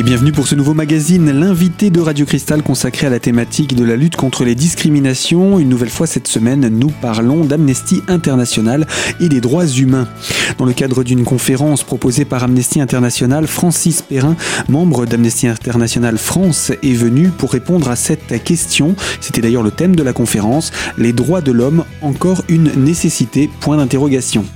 [0.00, 3.84] Et bienvenue pour ce nouveau magazine, l'invité de Radio Cristal consacré à la thématique de
[3.84, 5.58] la lutte contre les discriminations.
[5.58, 8.86] Une nouvelle fois cette semaine, nous parlons d'Amnesty International
[9.20, 10.08] et des droits humains.
[10.56, 14.36] Dans le cadre d'une conférence proposée par Amnesty International, Francis Perrin,
[14.70, 18.96] membre d'Amnesty International France, est venu pour répondre à cette question.
[19.20, 23.76] C'était d'ailleurs le thème de la conférence, les droits de l'homme, encore une nécessité, point
[23.76, 24.46] d'interrogation.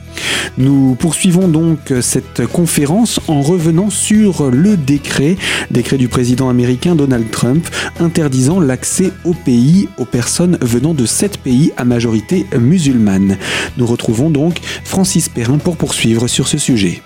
[0.56, 5.37] Nous poursuivons donc cette conférence en revenant sur le décret,
[5.70, 7.66] décret du président américain Donald Trump,
[7.98, 13.37] interdisant l'accès au pays aux personnes venant de sept pays à majorité musulmane.
[13.77, 17.02] Nous retrouvons donc Francis Perrin pour poursuivre sur ce sujet.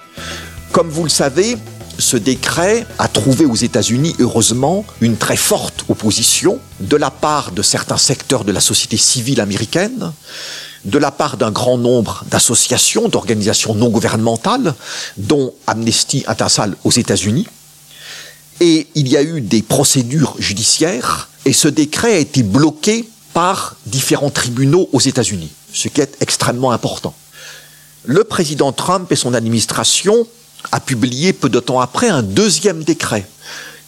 [0.72, 1.56] Comme vous le savez,
[1.98, 7.62] ce décret a trouvé aux États-Unis, heureusement, une très forte opposition de la part de
[7.62, 10.12] certains secteurs de la société civile américaine,
[10.84, 14.74] de la part d'un grand nombre d'associations, d'organisations non gouvernementales,
[15.16, 17.46] dont Amnesty International aux États-Unis.
[18.60, 23.76] Et il y a eu des procédures judiciaires, et ce décret a été bloqué par
[23.86, 27.14] différents tribunaux aux États-Unis, ce qui est extrêmement important.
[28.04, 30.26] Le président Trump et son administration
[30.72, 33.28] a publié peu de temps après un deuxième décret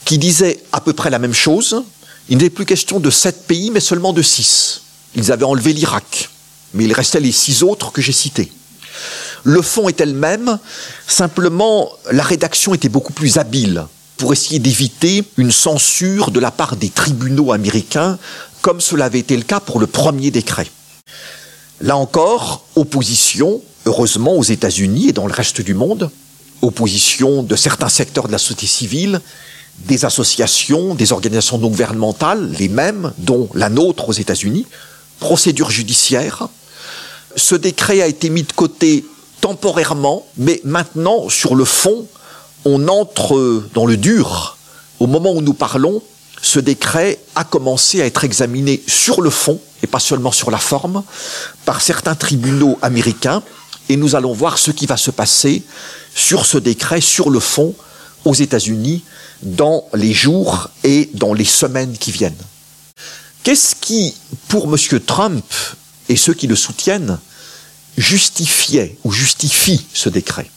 [0.05, 1.83] qui disait à peu près la même chose.
[2.29, 4.83] Il n'était plus question de sept pays, mais seulement de six.
[5.17, 6.30] Ils avaient enlevé l'Irak,
[6.75, 8.53] mais il restait les six autres que j'ai cités.
[9.45, 10.59] Le fond est elle même,
[11.07, 13.87] simplement la rédaction était beaucoup plus habile
[14.19, 18.19] pour essayer d'éviter une censure de la part des tribunaux américains,
[18.61, 20.69] comme cela avait été le cas pour le premier décret.
[21.81, 26.11] Là encore, opposition, heureusement aux États-Unis et dans le reste du monde,
[26.61, 29.21] opposition de certains secteurs de la société civile,
[29.87, 34.67] des associations, des organisations non gouvernementales, les mêmes, dont la nôtre aux États-Unis,
[35.19, 36.49] procédure judiciaire,
[37.37, 39.05] ce décret a été mis de côté
[39.41, 42.07] temporairement, mais maintenant, sur le fond,
[42.65, 44.57] on entre dans le dur.
[44.99, 46.03] Au moment où nous parlons,
[46.43, 50.59] ce décret a commencé à être examiné sur le fond, et pas seulement sur la
[50.59, 51.03] forme,
[51.65, 53.43] par certains tribunaux américains,
[53.89, 55.63] et nous allons voir ce qui va se passer
[56.15, 57.75] sur ce décret, sur le fond,
[58.25, 59.03] aux États-Unis,
[59.43, 62.35] dans les jours et dans les semaines qui viennent.
[63.43, 64.15] Qu'est-ce qui,
[64.49, 65.01] pour M.
[65.01, 65.45] Trump,
[66.11, 67.19] et ceux qui le soutiennent
[67.97, 70.51] justifiaient ou justifient ce décret.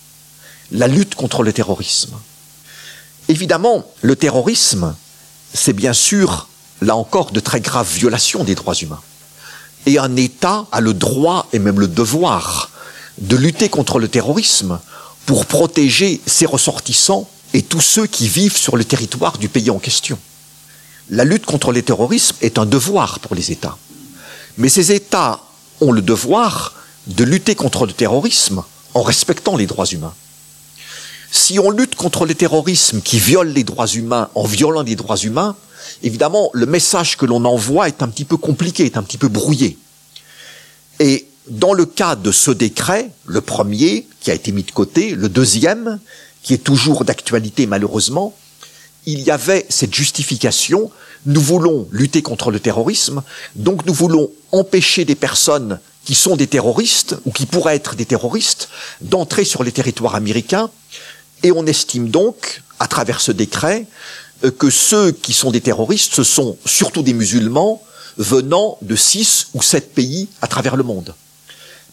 [0.71, 2.15] La lutte contre le terrorisme.
[3.29, 4.95] Évidemment, le terrorisme,
[5.53, 6.49] c'est bien sûr,
[6.81, 9.01] là encore, de très graves violations des droits humains.
[9.85, 12.71] Et un État a le droit et même le devoir
[13.19, 14.79] de lutter contre le terrorisme
[15.27, 19.77] pour protéger ses ressortissants et tous ceux qui vivent sur le territoire du pays en
[19.77, 20.17] question.
[21.11, 23.77] La lutte contre le terrorisme est un devoir pour les États.
[24.57, 25.42] Mais ces États
[25.83, 26.73] ont le devoir
[27.07, 28.63] de lutter contre le terrorisme
[28.93, 30.13] en respectant les droits humains.
[31.31, 35.17] Si on lutte contre le terrorisme qui viole les droits humains en violant les droits
[35.17, 35.55] humains,
[36.03, 39.27] évidemment, le message que l'on envoie est un petit peu compliqué, est un petit peu
[39.27, 39.77] brouillé.
[40.99, 45.15] Et dans le cas de ce décret, le premier qui a été mis de côté,
[45.15, 45.99] le deuxième,
[46.43, 48.35] qui est toujours d'actualité malheureusement,
[49.05, 50.91] il y avait cette justification.
[51.25, 53.23] Nous voulons lutter contre le terrorisme,
[53.55, 58.05] donc nous voulons empêcher des personnes qui sont des terroristes ou qui pourraient être des
[58.05, 58.69] terroristes
[59.01, 60.69] d'entrer sur les territoires américains.
[61.43, 63.85] Et on estime donc, à travers ce décret,
[64.43, 67.81] euh, que ceux qui sont des terroristes, ce sont surtout des musulmans
[68.17, 71.15] venant de six ou sept pays à travers le monde.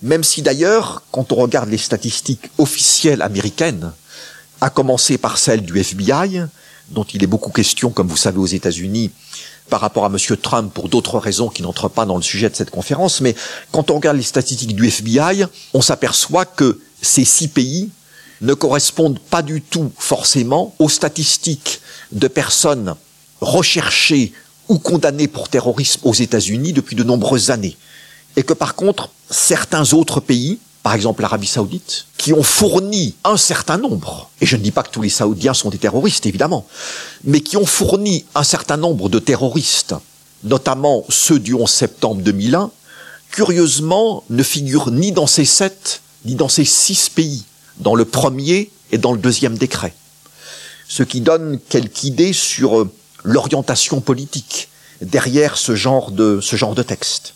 [0.02, 3.92] Même si d'ailleurs, quand on regarde les statistiques officielles américaines,
[4.60, 6.42] à commencer par celles du FBI,
[6.90, 9.10] dont il est beaucoup question, comme vous savez, aux États-Unis,
[9.68, 10.16] par rapport à M.
[10.36, 13.34] Trump pour d'autres raisons qui n'entrent pas dans le sujet de cette conférence, mais
[13.70, 17.90] quand on regarde les statistiques du FBI, on s'aperçoit que ces six pays
[18.40, 21.80] ne correspondent pas du tout forcément aux statistiques
[22.12, 22.94] de personnes
[23.40, 24.32] recherchées
[24.68, 27.76] ou condamnées pour terrorisme aux États-Unis depuis de nombreuses années.
[28.36, 33.36] Et que par contre, certains autres pays, par exemple l'Arabie saoudite, qui ont fourni un
[33.36, 36.66] certain nombre, et je ne dis pas que tous les Saoudiens sont des terroristes, évidemment,
[37.24, 39.94] mais qui ont fourni un certain nombre de terroristes,
[40.42, 42.70] notamment ceux du 11 septembre 2001,
[43.30, 47.44] curieusement ne figurent ni dans ces sept, ni dans ces six pays,
[47.78, 49.94] dans le premier et dans le deuxième décret.
[50.88, 52.90] Ce qui donne quelque idée sur euh,
[53.22, 54.68] l'orientation politique
[55.02, 57.34] derrière ce genre de, ce genre de texte.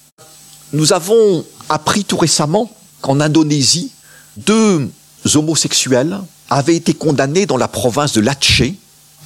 [0.72, 2.70] Nous avons appris tout récemment
[3.04, 3.92] qu'en Indonésie,
[4.38, 4.90] deux
[5.34, 8.76] homosexuels avaient été condamnés dans la province de Latché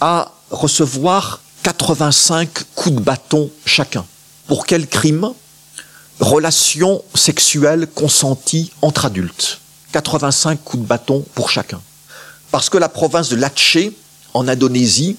[0.01, 4.05] à recevoir 85 coups de bâton chacun.
[4.49, 5.31] Pour quel crime?
[6.19, 9.61] Relation sexuelle consentie entre adultes.
[9.93, 11.81] 85 coups de bâton pour chacun.
[12.51, 13.97] Parce que la province de Latché,
[14.35, 15.17] en Indonésie,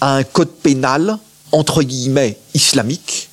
[0.00, 1.18] à un code pénal,
[1.52, 3.28] entre guillemets, islamique,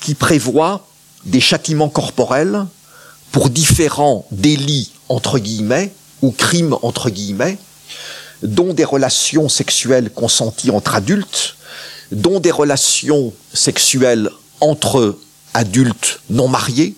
[0.00, 0.84] qui prévoit
[1.24, 2.66] des châtiments corporels
[3.32, 5.92] pour différents délits, entre guillemets,
[6.22, 7.58] ou crimes, entre guillemets,
[8.42, 11.56] dont des relations sexuelles consenties entre adultes,
[12.12, 14.30] dont des relations sexuelles
[14.60, 15.18] entre
[15.54, 16.94] adultes non mariés,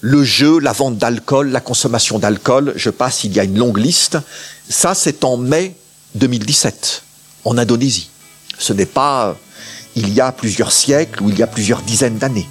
[0.00, 3.78] le jeu, la vente d'alcool, la consommation d'alcool, je passe, il y a une longue
[3.78, 4.18] liste.
[4.68, 5.76] Ça, c'est en mai
[6.16, 7.02] 2017,
[7.44, 8.10] en Indonésie.
[8.58, 9.36] Ce n'est pas
[9.94, 12.48] il y a plusieurs siècles ou il y a plusieurs dizaines d'années.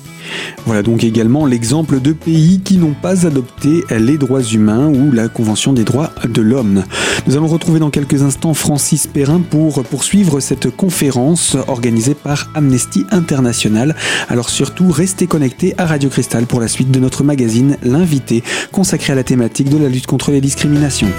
[0.66, 5.28] Voilà donc également l'exemple de pays qui n'ont pas adopté les droits humains ou la
[5.28, 6.84] Convention des droits de l'homme.
[7.28, 13.06] Nous allons retrouver dans quelques instants Francis Perrin pour poursuivre cette conférence organisée par Amnesty
[13.12, 13.96] International.
[14.30, 19.14] Alors surtout, restez connectés à Radio Cristal pour la suite de notre magazine L'invité, consacré
[19.14, 21.10] à la thématique de la lutte contre les discriminations.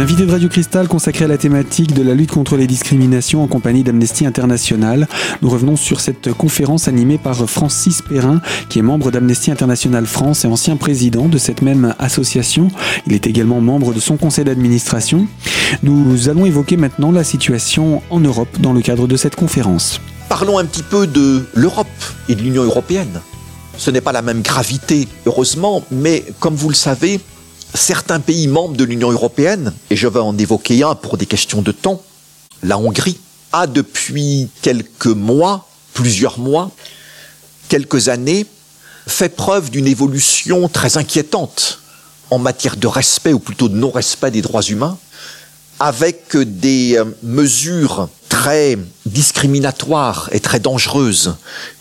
[0.00, 3.46] L'invité de Radio Cristal consacré à la thématique de la lutte contre les discriminations en
[3.46, 5.06] compagnie d'Amnesty International.
[5.42, 10.46] Nous revenons sur cette conférence animée par Francis Perrin, qui est membre d'Amnesty International France
[10.46, 12.68] et ancien président de cette même association.
[13.06, 15.28] Il est également membre de son conseil d'administration.
[15.82, 20.00] Nous allons évoquer maintenant la situation en Europe dans le cadre de cette conférence.
[20.30, 21.88] Parlons un petit peu de l'Europe
[22.30, 23.20] et de l'Union européenne.
[23.76, 27.20] Ce n'est pas la même gravité, heureusement, mais comme vous le savez,
[27.74, 31.62] certains pays membres de l'Union européenne, et je vais en évoquer un pour des questions
[31.62, 32.02] de temps,
[32.62, 33.18] la Hongrie,
[33.52, 36.70] a depuis quelques mois, plusieurs mois,
[37.68, 38.46] quelques années,
[39.06, 41.80] fait preuve d'une évolution très inquiétante
[42.30, 44.98] en matière de respect, ou plutôt de non-respect des droits humains,
[45.80, 51.34] avec des euh, mesures très discriminatoires et très dangereuses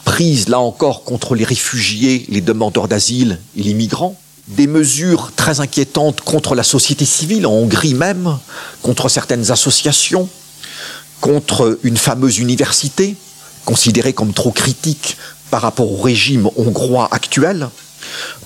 [0.06, 5.60] prises là encore contre les réfugiés, les demandeurs d'asile et les migrants, des mesures très
[5.60, 8.38] inquiétantes contre la société civile, en Hongrie même,
[8.82, 10.28] contre certaines associations,
[11.22, 13.16] contre une fameuse université,
[13.66, 15.18] considérée comme trop critique
[15.52, 17.70] par rapport au régime hongrois actuel,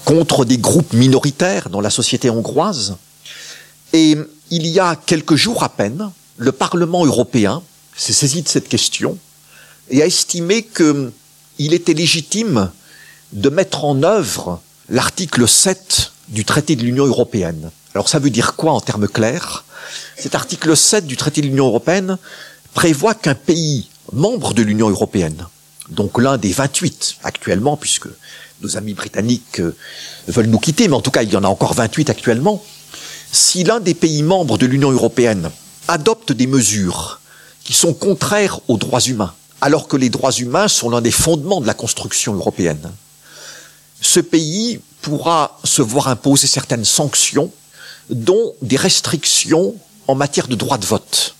[0.04, 2.98] contre des groupes minoritaires dans la société hongroise.
[3.94, 4.18] Et
[4.50, 7.62] il y a quelques jours à peine, le Parlement européen
[7.96, 9.18] s'est saisi de cette question
[9.90, 12.72] et a estimé qu'il était légitime
[13.32, 17.72] de mettre en œuvre l'article 7 du traité de l'Union européenne.
[17.94, 19.64] Alors ça veut dire quoi en termes clairs?
[20.18, 22.18] Cet article 7 du traité de l'Union européenne
[22.74, 25.48] prévoit qu'un pays membre de l'Union européenne,
[25.90, 28.08] donc l'un des 28 actuellement, puisque
[28.62, 29.76] nos amis britanniques euh,
[30.28, 32.64] veulent nous quitter, mais en tout cas il y en a encore 28 actuellement,
[33.32, 35.50] si l'un des pays membres de l'Union européenne
[35.88, 37.20] adopte des mesures
[37.64, 41.62] qui sont contraires aux droits humains, alors que les droits humains sont l'un des fondements
[41.62, 42.92] de la construction européenne,
[44.04, 47.52] ce pays pourra se voir imposer certaines sanctions,
[48.10, 49.76] dont des restrictions
[50.08, 51.36] en matière de droit de vote.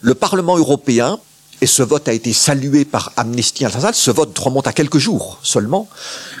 [0.00, 1.20] Le Parlement européen,
[1.60, 5.38] et ce vote a été salué par Amnesty International, ce vote remonte à quelques jours
[5.42, 5.86] seulement,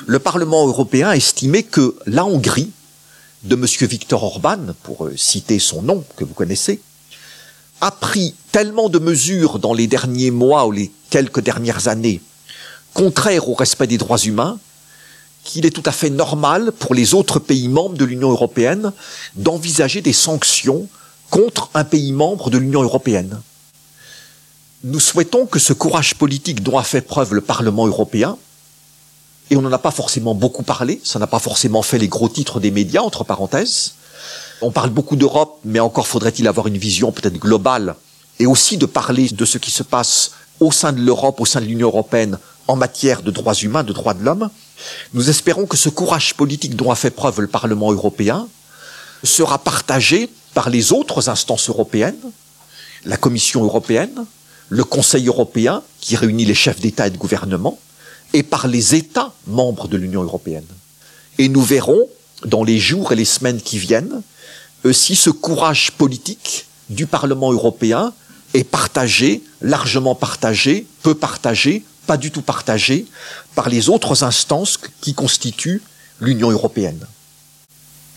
[0.06, 2.72] le Parlement européen a estimé que la Hongrie,
[3.44, 3.66] de M.
[3.88, 6.80] Viktor Orban, pour euh, citer son nom que vous connaissez,
[7.80, 12.20] a pris tellement de mesures dans les derniers mois ou les quelques dernières années
[12.94, 14.58] contraires au respect des droits humains
[15.44, 18.92] qu'il est tout à fait normal pour les autres pays membres de l'Union européenne
[19.34, 20.88] d'envisager des sanctions
[21.30, 23.40] contre un pays membre de l'Union européenne.
[24.84, 28.36] Nous souhaitons que ce courage politique dont a fait preuve le Parlement européen,
[29.50, 32.28] et on n'en a pas forcément beaucoup parlé, ça n'a pas forcément fait les gros
[32.28, 33.94] titres des médias, entre parenthèses,
[34.60, 37.96] on parle beaucoup d'Europe, mais encore faudrait-il avoir une vision peut-être globale,
[38.38, 41.60] et aussi de parler de ce qui se passe au sein de l'Europe, au sein
[41.60, 44.50] de l'Union européenne, en matière de droits humains, de droits de l'homme.
[45.14, 48.48] Nous espérons que ce courage politique dont a fait preuve le Parlement européen
[49.22, 52.18] sera partagé par les autres instances européennes,
[53.04, 54.24] la Commission européenne,
[54.68, 57.78] le Conseil européen, qui réunit les chefs d'État et de gouvernement,
[58.32, 60.66] et par les États membres de l'Union européenne.
[61.38, 62.08] Et nous verrons,
[62.44, 64.22] dans les jours et les semaines qui viennent,
[64.92, 68.12] si ce courage politique du Parlement européen
[68.54, 73.06] est partagé, largement partagé, peu partagé pas du tout partagé
[73.54, 75.82] par les autres instances qui constituent
[76.20, 77.06] l'Union européenne.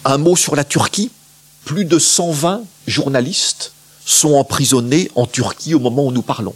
[0.05, 1.11] Un mot sur la Turquie.
[1.65, 3.71] Plus de 120 journalistes
[4.05, 6.53] sont emprisonnés en Turquie au moment où nous parlons.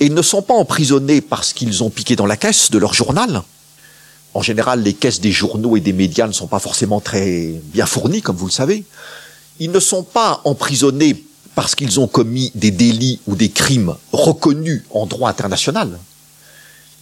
[0.00, 2.94] Et ils ne sont pas emprisonnés parce qu'ils ont piqué dans la caisse de leur
[2.94, 3.42] journal.
[4.32, 7.86] En général, les caisses des journaux et des médias ne sont pas forcément très bien
[7.86, 8.84] fournies, comme vous le savez.
[9.60, 11.22] Ils ne sont pas emprisonnés
[11.54, 15.98] parce qu'ils ont commis des délits ou des crimes reconnus en droit international.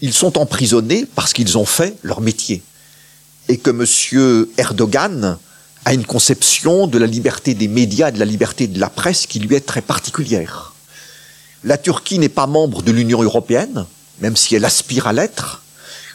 [0.03, 2.61] Ils sont emprisonnés parce qu'ils ont fait leur métier.
[3.49, 4.47] Et que M.
[4.59, 5.39] Erdogan
[5.85, 9.39] a une conception de la liberté des médias de la liberté de la presse qui
[9.39, 10.75] lui est très particulière.
[11.63, 13.87] La Turquie n'est pas membre de l'Union européenne,
[14.21, 15.63] même si elle aspire à l'être.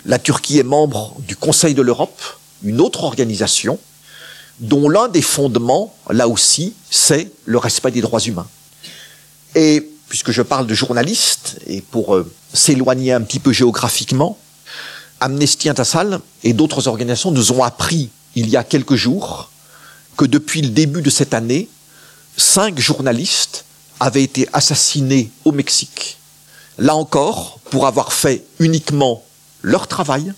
[0.06, 2.22] La Turquie est membre du Conseil de l'Europe,
[2.64, 3.80] une autre organisation,
[4.60, 8.48] dont l'un des fondements, là aussi, c'est le respect des droits humains.
[10.10, 14.38] Puisque je parle de journalistes, et pour euh, s'éloigner un petit peu géographiquement,
[15.20, 19.52] Amnesty International et d'autres organisations nous ont appris il y a quelques jours
[20.16, 21.70] que depuis le début de cette année,
[22.38, 23.66] cinq journalistes
[24.00, 26.18] avaient été assassinés au Mexique.
[26.78, 29.24] Là encore, pour avoir fait uniquement
[29.62, 30.34] leur travail,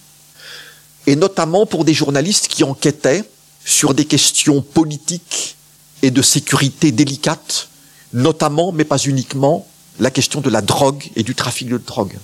[1.08, 3.24] et notamment pour des journalistes qui enquêtaient
[3.66, 5.58] sur des questions politiques
[6.02, 7.69] et de sécurité délicates,
[8.14, 9.68] notamment, mais pas uniquement,
[10.00, 12.18] la question de la drogue et du trafic de drogue.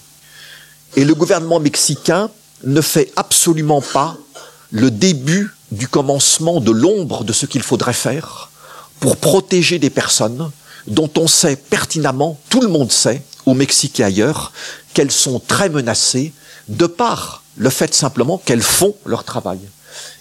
[0.95, 2.29] Et le gouvernement mexicain
[2.63, 4.17] ne fait absolument pas
[4.71, 8.49] le début du commencement de l'ombre de ce qu'il faudrait faire
[8.99, 10.51] pour protéger des personnes
[10.87, 14.51] dont on sait pertinemment, tout le monde sait, au Mexique et ailleurs,
[14.93, 16.33] qu'elles sont très menacées
[16.69, 19.59] de par le fait simplement qu'elles font leur travail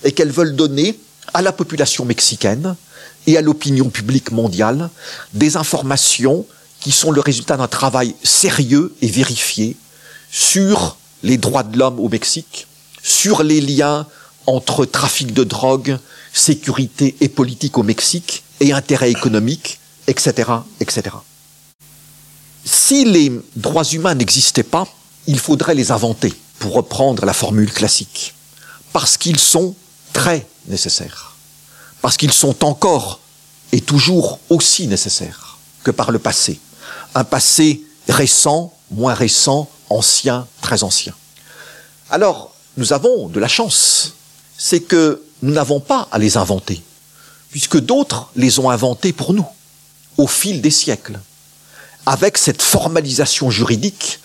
[0.04, 0.98] et qu'elles veulent donner
[1.32, 2.76] à la population mexicaine
[3.26, 4.90] et à l'opinion publique mondiale
[5.32, 6.46] des informations
[6.80, 9.76] qui sont le résultat d'un travail sérieux et vérifié
[10.30, 12.66] sur les droits de l'homme au Mexique,
[13.02, 14.06] sur les liens
[14.46, 15.98] entre trafic de drogue,
[16.32, 20.50] sécurité et politique au Mexique et intérêts économiques, etc.,
[20.80, 21.16] etc.
[22.64, 24.86] Si les droits humains n'existaient pas,
[25.26, 28.34] il faudrait les inventer, pour reprendre la formule classique,
[28.92, 29.74] parce qu'ils sont
[30.12, 31.33] très nécessaires,
[32.04, 33.18] parce qu'ils sont encore
[33.72, 36.60] et toujours aussi nécessaires que par le passé.
[37.14, 37.80] Un passé
[38.10, 41.14] récent, moins récent, ancien, très ancien.
[42.10, 44.16] Alors, nous avons de la chance,
[44.58, 46.82] c'est que nous n'avons pas à les inventer,
[47.50, 49.46] puisque d'autres les ont inventés pour nous,
[50.18, 51.18] au fil des siècles,
[52.04, 54.20] avec cette formalisation juridique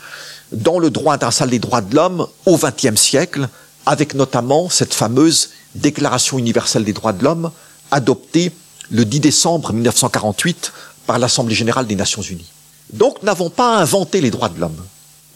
[0.51, 3.47] dans le droit international des droits de l'homme au XXe siècle,
[3.85, 7.51] avec notamment cette fameuse Déclaration universelle des droits de l'homme
[7.91, 8.51] adoptée
[8.91, 10.73] le 10 décembre 1948
[11.05, 12.49] par l'Assemblée générale des Nations unies.
[12.93, 14.83] Donc, n'avons pas inventé les droits de l'homme.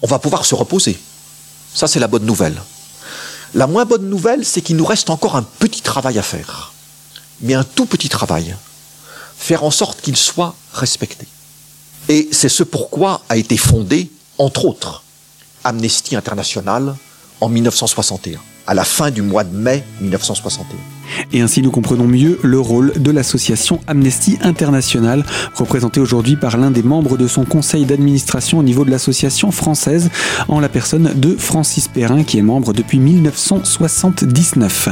[0.01, 0.99] On va pouvoir se reposer.
[1.73, 2.61] Ça, c'est la bonne nouvelle.
[3.53, 6.73] La moins bonne nouvelle, c'est qu'il nous reste encore un petit travail à faire.
[7.41, 8.55] Mais un tout petit travail.
[9.37, 11.27] Faire en sorte qu'il soit respecté.
[12.09, 15.03] Et c'est ce pourquoi a été fondé, entre autres,
[15.63, 16.95] Amnesty International
[17.39, 20.92] en 1961, à la fin du mois de mai 1961.
[21.31, 26.71] Et ainsi nous comprenons mieux le rôle de l'association Amnesty International, représentée aujourd'hui par l'un
[26.71, 30.09] des membres de son conseil d'administration au niveau de l'association française,
[30.47, 34.89] en la personne de Francis Perrin, qui est membre depuis 1979.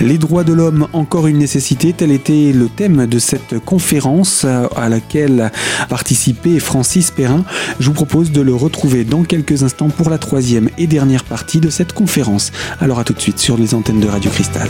[0.00, 4.88] Les droits de l'homme, encore une nécessité, tel était le thème de cette conférence à
[4.88, 5.50] laquelle
[5.88, 7.44] participait Francis Perrin.
[7.80, 11.60] Je vous propose de le retrouver dans quelques instants pour la troisième et dernière partie
[11.60, 12.52] de cette conférence.
[12.80, 14.68] Alors à tout de suite sur les antennes de Radio Cristal.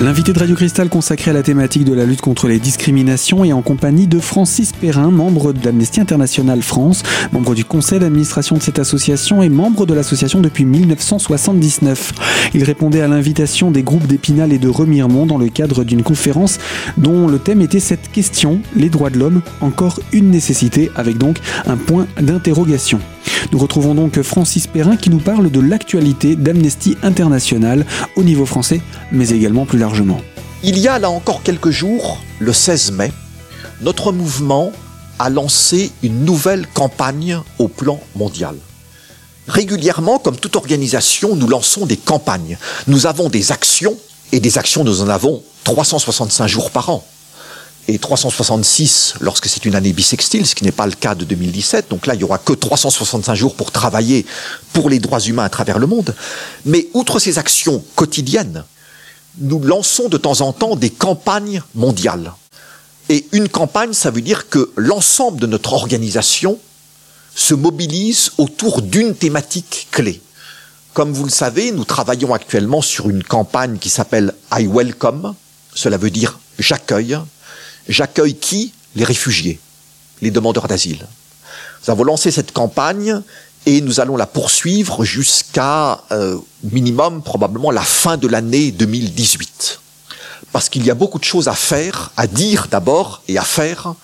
[0.00, 3.52] L'invité de Radio Cristal consacré à la thématique de la lutte contre les discriminations est
[3.52, 7.02] en compagnie de Francis Perrin, membre de l'Amnesty International France,
[7.32, 12.12] membre du conseil d'administration de cette association et membre de l'association depuis 1979.
[12.54, 16.60] Il répondait à l'invitation des groupes d'Épinal et de Remiremont dans le cadre d'une conférence
[16.96, 21.38] dont le thème était cette question, les droits de l'homme, encore une nécessité, avec donc
[21.66, 23.00] un point d'interrogation.
[23.52, 28.80] Nous retrouvons donc Francis Perrin qui nous parle de l'actualité d'Amnesty International au niveau français,
[29.10, 29.87] mais également plus largement.
[30.62, 33.12] Il y a là encore quelques jours, le 16 mai,
[33.80, 34.72] notre mouvement
[35.18, 38.56] a lancé une nouvelle campagne au plan mondial.
[39.46, 42.58] Régulièrement, comme toute organisation, nous lançons des campagnes.
[42.86, 43.96] Nous avons des actions,
[44.32, 47.04] et des actions, nous en avons 365 jours par an
[47.88, 51.88] et 366 lorsque c'est une année bisextile, ce qui n'est pas le cas de 2017.
[51.88, 54.26] Donc là, il y aura que 365 jours pour travailler
[54.74, 56.14] pour les droits humains à travers le monde.
[56.66, 58.64] Mais outre ces actions quotidiennes,
[59.40, 62.32] nous lançons de temps en temps des campagnes mondiales.
[63.08, 66.58] Et une campagne, ça veut dire que l'ensemble de notre organisation
[67.34, 70.20] se mobilise autour d'une thématique clé.
[70.92, 75.34] Comme vous le savez, nous travaillons actuellement sur une campagne qui s'appelle I Welcome,
[75.74, 77.18] cela veut dire j'accueille,
[77.88, 78.72] J'accueille qui?
[78.96, 79.60] Les réfugiés,
[80.20, 81.06] les demandeurs d'asile.
[81.82, 83.22] Nous avons lancé cette campagne
[83.66, 89.80] et nous allons la poursuivre jusqu'à euh, minimum probablement la fin de l'année 2018.
[90.52, 93.94] Parce qu'il y a beaucoup de choses à faire, à dire d'abord et à faire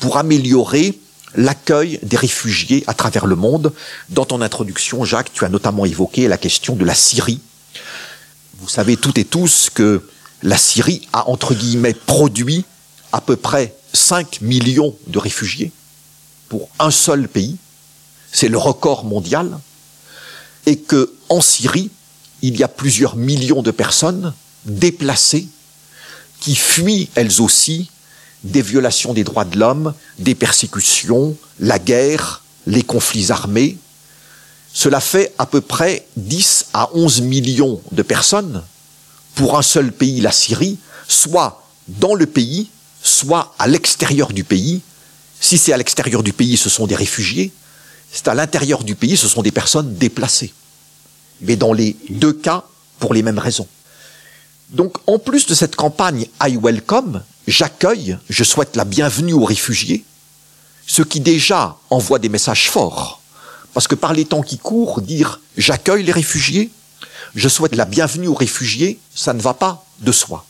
[0.00, 0.98] pour améliorer
[1.34, 3.72] l'accueil des réfugiés à travers le monde.
[4.08, 7.40] Dans ton introduction, Jacques, tu as notamment évoqué la question de la Syrie.
[8.60, 10.06] Vous savez toutes et tous que
[10.42, 12.64] la Syrie a, entre guillemets, produit
[13.12, 15.72] à peu près 5 millions de réfugiés
[16.48, 17.56] pour un seul pays.
[18.32, 19.58] C'est le record mondial.
[20.66, 21.90] Et que, en Syrie,
[22.40, 24.32] il y a plusieurs millions de personnes
[24.64, 25.46] déplacées
[26.40, 27.90] qui fuient elles aussi
[28.44, 33.76] des violations des droits de l'homme, des persécutions, la guerre, les conflits armés.
[34.72, 38.62] Cela fait à peu près 10 à 11 millions de personnes
[39.34, 42.68] pour un seul pays, la Syrie, soit dans le pays,
[43.02, 44.80] soit à l'extérieur du pays.
[45.40, 47.52] Si c'est à l'extérieur du pays, ce sont des réfugiés.
[48.12, 50.52] C'est à l'intérieur du pays, ce sont des personnes déplacées.
[51.40, 52.64] Mais dans les deux cas,
[52.98, 53.66] pour les mêmes raisons.
[54.68, 60.04] Donc, en plus de cette campagne I Welcome, j'accueille, je souhaite la bienvenue aux réfugiés,
[60.86, 63.20] ce qui déjà envoie des messages forts.
[63.74, 66.70] Parce que par les temps qui courent, dire j'accueille les réfugiés,
[67.34, 70.44] je souhaite la bienvenue aux réfugiés, ça ne va pas de soi.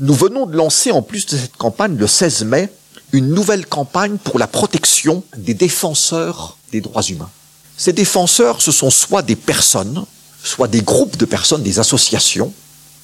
[0.00, 2.72] Nous venons de lancer, en plus de cette campagne, le 16 mai,
[3.14, 7.30] une nouvelle campagne pour la protection des défenseurs des droits humains.
[7.76, 10.04] Ces défenseurs, ce sont soit des personnes,
[10.42, 12.52] soit des groupes de personnes, des associations,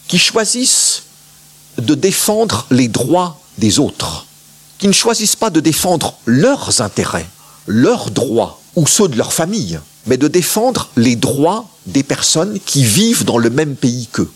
[0.09, 1.05] qui choisissent
[1.79, 4.27] de défendre les droits des autres,
[4.81, 7.29] qui ne choisissent pas de défendre leurs intérêts,
[7.69, 12.83] leurs droits ou ceux de leur famille, mais de défendre les droits des personnes qui
[12.83, 14.31] vivent dans le même pays qu'eux.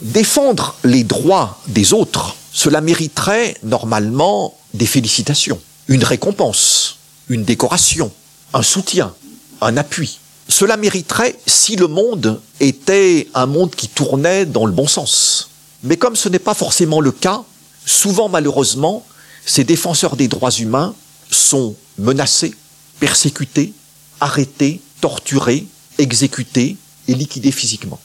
[0.00, 8.12] Défendre les droits des autres, cela mériterait normalement des félicitations, une récompense, une décoration,
[8.52, 9.14] un soutien,
[9.60, 10.18] un appui.
[10.48, 15.50] Cela mériterait si le monde était un monde qui tournait dans le bon sens.
[15.82, 17.42] Mais comme ce n'est pas forcément le cas,
[17.86, 19.04] souvent malheureusement,
[19.46, 20.94] ces défenseurs des droits humains
[21.30, 22.54] sont menacés,
[23.00, 23.72] persécutés,
[24.20, 25.66] arrêtés, torturés,
[25.98, 26.76] exécutés
[27.08, 28.00] et liquidés physiquement.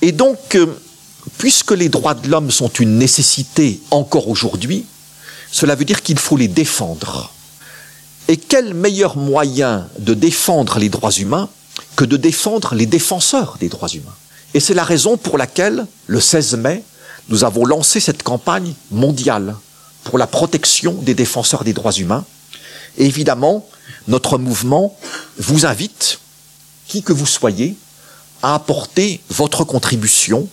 [0.00, 0.66] Et donc, euh,
[1.38, 4.84] puisque les droits de l'homme sont une nécessité encore aujourd'hui,
[5.52, 7.30] cela veut dire qu'il faut les défendre.
[8.26, 11.48] Et quel meilleur moyen de défendre les droits humains
[11.94, 14.14] que de défendre les défenseurs des droits humains?
[14.54, 16.82] Et c'est la raison pour laquelle, le 16 mai,
[17.28, 19.54] nous avons lancé cette campagne mondiale
[20.04, 22.24] pour la protection des défenseurs des droits humains.
[22.96, 23.66] Évidemment,
[24.08, 24.96] notre mouvement
[25.38, 26.18] vous invite,
[26.88, 27.76] qui que vous soyez,
[28.42, 30.48] à apporter votre contribution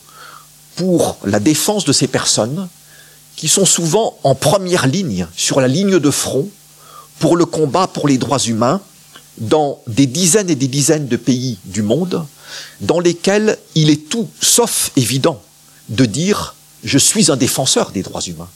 [0.76, 2.68] pour la défense de ces personnes
[3.40, 6.50] qui sont souvent en première ligne, sur la ligne de front,
[7.20, 8.82] pour le combat pour les droits humains
[9.38, 12.26] dans des dizaines et des dizaines de pays du monde,
[12.82, 15.42] dans lesquels il est tout sauf évident
[15.88, 18.50] de dire je suis un défenseur des droits humains.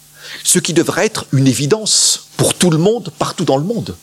[0.44, 3.96] Ce qui devrait être une évidence pour tout le monde, partout dans le monde,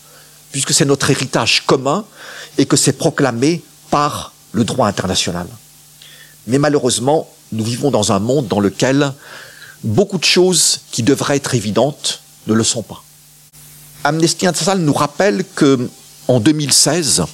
[0.51, 2.07] puisque c'est notre héritage commun
[2.57, 5.47] et que c'est proclamé par le droit international.
[6.47, 9.13] Mais malheureusement, nous vivons dans un monde dans lequel
[9.83, 13.03] beaucoup de choses qui devraient être évidentes ne le sont pas.
[14.05, 15.89] Amnesty International nous rappelle que
[16.29, 17.25] en 2016,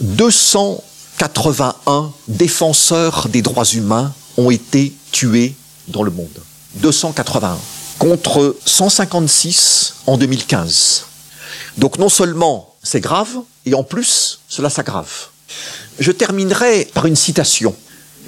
[0.00, 5.54] 281 défenseurs des droits humains ont été tués
[5.88, 6.28] dans le monde.
[6.76, 7.58] 281
[7.98, 11.04] contre 156 en 2015.
[11.76, 13.28] Donc non seulement c'est grave,
[13.66, 15.28] et en plus cela s'aggrave.
[15.98, 17.74] Je terminerai par une citation.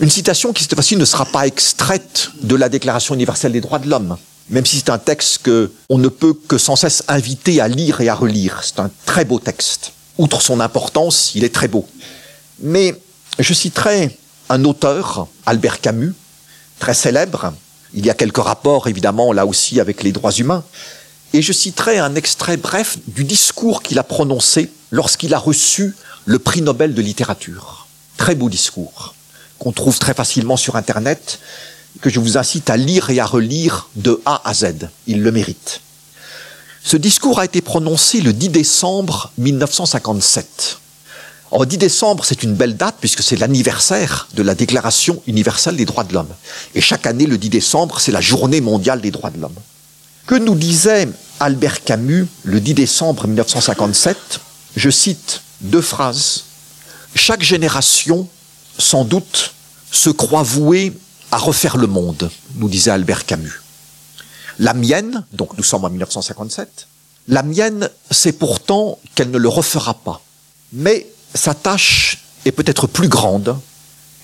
[0.00, 3.78] Une citation qui cette fois-ci ne sera pas extraite de la Déclaration universelle des droits
[3.78, 4.16] de l'homme,
[4.48, 8.00] même si c'est un texte que on ne peut que sans cesse inviter à lire
[8.00, 8.62] et à relire.
[8.62, 9.92] C'est un très beau texte.
[10.16, 11.86] Outre son importance, il est très beau.
[12.60, 12.98] Mais
[13.38, 14.16] je citerai
[14.48, 16.14] un auteur, Albert Camus,
[16.78, 17.52] très célèbre.
[17.92, 20.64] Il y a quelques rapports, évidemment, là aussi, avec les droits humains.
[21.34, 26.38] Et je citerai un extrait bref du discours qu'il a prononcé lorsqu'il a reçu le
[26.38, 27.86] prix Nobel de littérature.
[28.16, 29.14] Très beau discours,
[29.60, 31.38] qu'on trouve très facilement sur Internet,
[32.00, 34.88] que je vous incite à lire et à relire de A à Z.
[35.06, 35.82] Il le mérite.
[36.82, 40.78] Ce discours a été prononcé le 10 décembre 1957.
[41.50, 45.84] En 10 décembre, c'est une belle date puisque c'est l'anniversaire de la Déclaration universelle des
[45.84, 46.32] droits de l'homme.
[46.74, 49.56] Et chaque année, le 10 décembre, c'est la journée mondiale des droits de l'homme.
[50.26, 54.16] Que nous disait Albert Camus le 10 décembre 1957
[54.76, 56.44] Je cite deux phrases.
[57.14, 58.28] Chaque génération,
[58.78, 59.54] sans doute,
[59.90, 60.92] se croit vouée
[61.30, 63.62] à refaire le monde, nous disait Albert Camus.
[64.58, 66.86] La mienne, donc nous sommes en 1957,
[67.28, 70.20] la mienne, c'est pourtant qu'elle ne le refera pas.
[70.72, 73.56] Mais sa tâche est peut-être plus grande.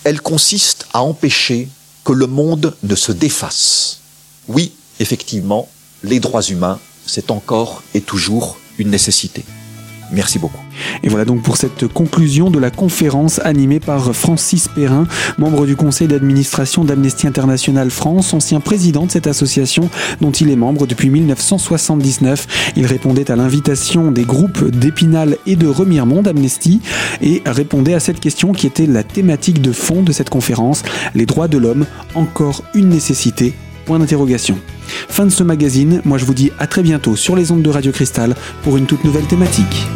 [0.05, 1.69] Elle consiste à empêcher
[2.05, 4.01] que le monde ne se défasse.
[4.49, 5.69] Oui, effectivement,
[6.03, 9.45] les droits humains, c'est encore et toujours une nécessité.
[10.13, 10.63] Merci beaucoup.
[11.03, 15.07] Et voilà donc pour cette conclusion de la conférence animée par Francis Perrin,
[15.39, 19.91] membre du conseil d'administration d'Amnesty International France, ancien président de cette association
[20.21, 22.73] dont il est membre depuis 1979.
[22.77, 26.81] Il répondait à l'invitation des groupes d'Épinal et de Remiremont d'Amnesty
[27.21, 30.83] et répondait à cette question qui était la thématique de fond de cette conférence,
[31.15, 33.55] les droits de l'homme, encore une nécessité
[33.87, 34.59] Point d'interrogation.
[35.09, 37.71] Fin de ce magazine, moi je vous dis à très bientôt sur les ondes de
[37.71, 39.87] Radio Cristal pour une toute nouvelle thématique.